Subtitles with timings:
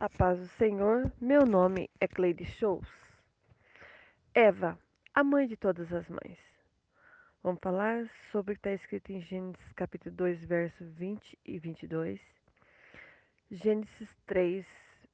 [0.00, 2.88] A paz do Senhor, meu nome é Cleide Shows.
[4.32, 4.78] Eva,
[5.12, 6.38] a mãe de todas as mães.
[7.42, 12.18] Vamos falar sobre o que está escrito em Gênesis capítulo 2, verso 20 e 22.
[13.50, 14.66] Gênesis 3,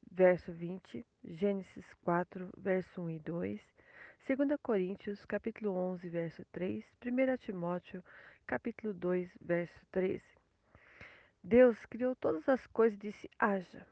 [0.09, 1.05] verso 20.
[1.25, 3.61] Gênesis 4, verso 1 e 2.
[4.29, 6.85] 2 Coríntios capítulo 11, verso 3.
[7.05, 8.05] 1 Timóteo
[8.47, 10.23] capítulo 2, verso 13.
[11.43, 13.85] Deus criou todas as coisas e disse: haja.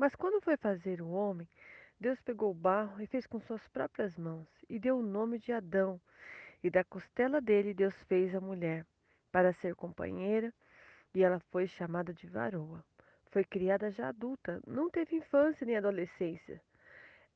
[0.00, 1.46] Mas quando foi fazer o homem,
[2.00, 5.52] Deus pegou o barro e fez com suas próprias mãos, e deu o nome de
[5.52, 6.00] Adão.
[6.64, 8.86] E da costela dele Deus fez a mulher,
[9.30, 10.54] para ser companheira,
[11.14, 12.82] e ela foi chamada de varoa.
[13.26, 16.62] Foi criada já adulta, não teve infância nem adolescência.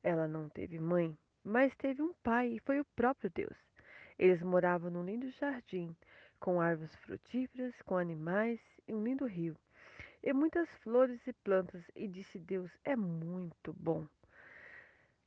[0.01, 3.55] Ela não teve mãe, mas teve um pai, e foi o próprio Deus.
[4.17, 5.95] Eles moravam num lindo jardim,
[6.39, 9.55] com árvores frutíferas, com animais e um lindo rio
[10.25, 14.07] e muitas flores e plantas, e disse Deus: É muito bom.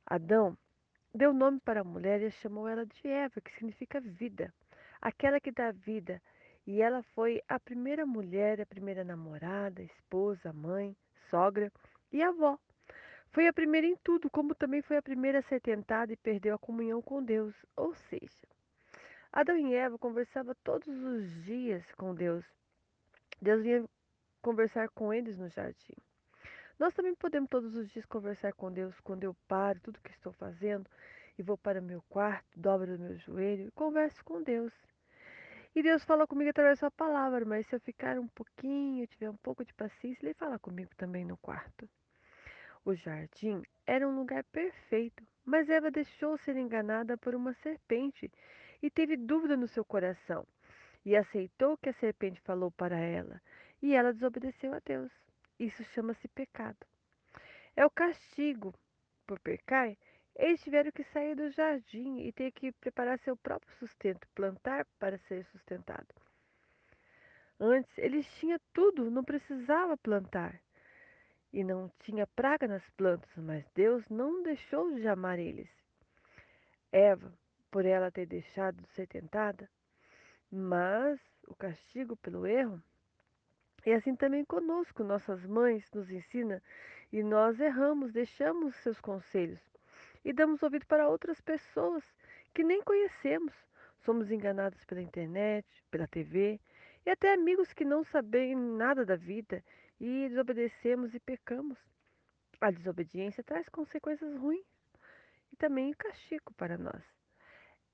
[0.05, 0.57] Adão
[1.15, 4.53] deu nome para a mulher e chamou ela de Eva, que significa vida,
[5.01, 6.21] aquela que dá vida.
[6.67, 10.95] E ela foi a primeira mulher, a primeira namorada, esposa, mãe,
[11.29, 11.71] sogra
[12.11, 12.59] e avó.
[13.31, 16.55] Foi a primeira em tudo, como também foi a primeira a ser tentada e perdeu
[16.55, 17.55] a comunhão com Deus.
[17.75, 18.45] Ou seja,
[19.31, 22.43] Adão e Eva conversavam todos os dias com Deus.
[23.41, 23.87] Deus vinha
[24.41, 25.95] conversar com eles no jardim.
[26.79, 30.31] Nós também podemos todos os dias conversar com Deus quando eu paro tudo que estou
[30.33, 30.89] fazendo
[31.37, 34.73] e vou para o meu quarto, dobro o meu joelho e converso com Deus.
[35.75, 39.29] E Deus fala comigo através da sua palavra, mas se eu ficar um pouquinho, tiver
[39.29, 41.87] um pouco de paciência, Ele fala comigo também no quarto.
[42.83, 48.31] O jardim era um lugar perfeito, mas Eva deixou ser enganada por uma serpente
[48.81, 50.47] e teve dúvida no seu coração
[51.05, 53.41] e aceitou o que a serpente falou para ela,
[53.81, 55.11] e ela desobedeceu a Deus.
[55.59, 56.77] Isso chama-se pecado.
[57.75, 58.73] É o castigo
[59.25, 59.95] por pecar.
[60.35, 65.17] Eles tiveram que sair do jardim e ter que preparar seu próprio sustento, plantar para
[65.19, 66.07] ser sustentado.
[67.59, 70.59] Antes eles tinham tudo, não precisava plantar.
[71.51, 75.69] E não tinha praga nas plantas, mas Deus não deixou de amar eles.
[76.91, 77.33] Eva,
[77.69, 79.69] por ela ter deixado de ser tentada,
[80.51, 82.81] mas o castigo pelo erro
[83.91, 85.03] é assim também conosco.
[85.03, 86.61] Nossas mães nos ensinam
[87.11, 89.61] e nós erramos, deixamos seus conselhos
[90.23, 92.03] e damos ouvido para outras pessoas
[92.53, 93.53] que nem conhecemos.
[93.99, 96.59] Somos enganados pela internet, pela TV
[97.05, 99.63] e até amigos que não sabem nada da vida
[99.99, 101.77] e desobedecemos e pecamos.
[102.61, 104.65] A desobediência traz consequências ruins
[105.51, 107.03] e também castigo para nós.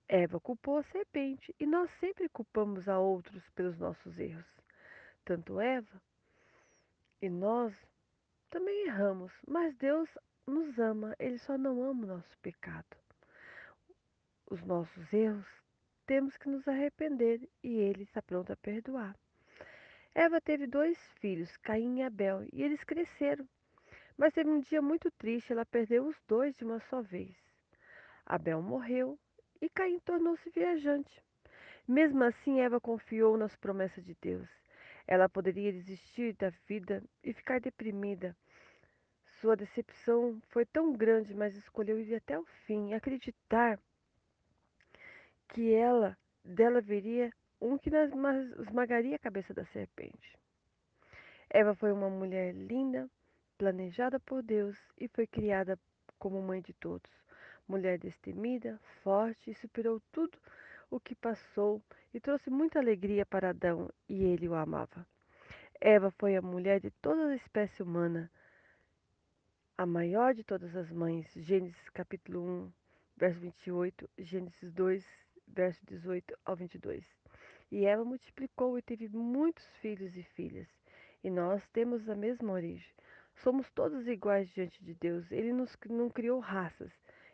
[0.08, 4.46] Eva culpou a serpente e nós sempre culpamos a outros pelos nossos erros.
[5.26, 6.02] Tanto Eva
[7.20, 7.74] e nós
[8.52, 10.08] também erramos, mas Deus
[10.46, 12.96] nos ama, Ele só não ama o nosso pecado.
[14.46, 15.48] Os nossos erros
[16.06, 19.18] temos que nos arrepender e Ele está pronto a perdoar.
[20.14, 23.50] Eva teve dois filhos, Caim e Abel, e eles cresceram.
[24.16, 27.36] Mas teve um dia muito triste, ela perdeu os dois de uma só vez.
[28.26, 29.20] Abel morreu
[29.60, 31.22] e Caim tornou-se viajante.
[31.88, 34.48] Mesmo assim, Eva confiou nas promessas de Deus.
[35.08, 38.36] Ela poderia desistir da vida e ficar deprimida.
[39.40, 43.80] Sua decepção foi tão grande, mas escolheu ir até o fim, acreditar
[45.50, 47.90] que ela dela viria um que
[48.60, 50.38] esmagaria a cabeça da serpente.
[51.50, 53.10] Eva foi uma mulher linda,
[53.58, 55.78] planejada por Deus e foi criada
[56.18, 57.26] como mãe de todos
[57.68, 60.38] mulher destemida, forte, e superou tudo
[60.90, 61.82] o que passou
[62.14, 65.06] e trouxe muita alegria para Adão, e ele o amava.
[65.82, 68.32] Eva foi a mulher de toda a espécie humana,
[69.78, 71.30] a maior de todas as mães.
[71.36, 72.74] Gênesis capítulo 1,
[73.18, 75.06] verso 28, Gênesis 2,
[75.48, 77.06] verso 18 ao 22.
[77.72, 80.68] E Eva multiplicou e teve muitos filhos e filhas.
[81.24, 82.94] E nós temos a mesma origem.
[83.36, 85.30] Somos todos iguais diante de Deus.
[85.32, 86.92] Ele nos não criou raças,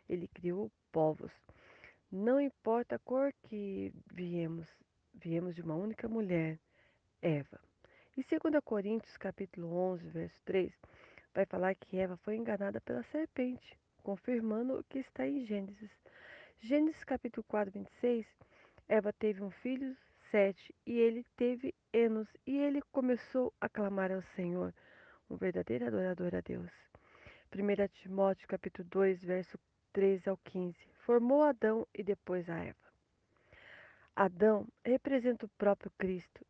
[0.08, 1.32] ele criou povos.
[2.14, 4.68] Não importa a cor que viemos,
[5.14, 6.58] viemos de uma única mulher,
[7.22, 7.58] Eva.
[8.14, 10.70] E 2 Coríntios capítulo 11, verso 3,
[11.34, 15.90] vai falar que Eva foi enganada pela serpente, confirmando o que está em Gênesis.
[16.60, 18.26] Gênesis capítulo 4, 26,
[18.90, 19.96] Eva teve um filho,
[20.30, 24.74] Sete, e ele teve Enos, e ele começou a clamar ao Senhor,
[25.30, 26.70] um verdadeiro adorador a Deus.
[27.54, 29.58] 1 Timóteo capítulo 2, verso
[29.92, 30.76] 13 ao 15.
[31.04, 32.76] Formou Adão e depois a Eva.
[34.14, 36.44] Adão representa o próprio Cristo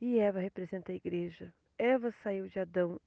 [0.00, 1.52] e Eva representa a igreja.
[1.78, 3.00] Eva saiu de Adão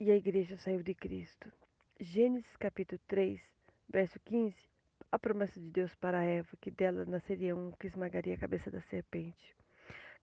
[0.00, 1.52] e a igreja saiu de Cristo.
[2.00, 3.40] Gênesis capítulo 3,
[3.88, 4.56] verso 15,
[5.12, 8.80] a promessa de Deus para Eva, que dela nasceria um que esmagaria a cabeça da
[8.82, 9.54] serpente.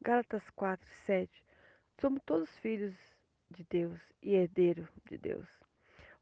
[0.02, 1.44] Gálatas 4, 7,
[2.02, 2.96] somos todos filhos
[3.52, 5.59] de Deus e herdeiro de Deus.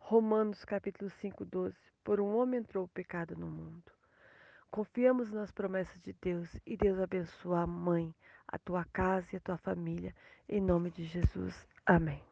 [0.10, 3.92] Romanos capítulo 5, 12, por um homem entrou o pecado no mundo.
[4.72, 8.16] Confiamos nas promessas de Deus e Deus abençoa a mãe,
[8.48, 10.16] a tua casa e a tua família.
[10.48, 11.54] Em nome de Jesus.
[11.86, 12.24] Amém.